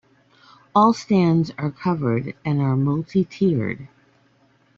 [0.73, 3.87] All stands are covered and are multi-tiered.